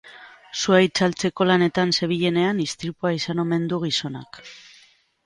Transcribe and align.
Sua 0.59 0.77
itzaltzeko 0.85 1.45
lanetan 1.49 1.93
zebilenean 1.99 2.63
istripua 2.65 3.13
izan 3.19 3.45
omen 3.45 3.69
du 3.75 3.81
gizonak. 3.85 4.41